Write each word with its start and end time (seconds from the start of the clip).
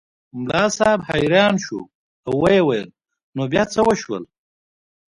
ملا 0.41 0.63
صاحب 0.77 0.99
حیران 1.09 1.55
شو 1.65 1.79
او 2.27 2.33
ویې 2.41 2.61
ویل 2.67 2.87
نو 3.35 3.41
بیا 3.51 3.63
څه 3.73 3.79
وشول. 3.87 4.23